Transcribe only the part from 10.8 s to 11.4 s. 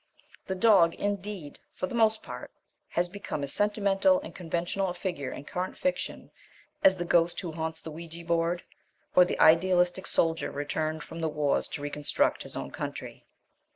from the